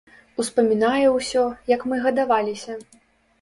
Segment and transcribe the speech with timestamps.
[0.43, 1.43] Успамінае ўсё,
[1.75, 2.79] як мы гадаваліся.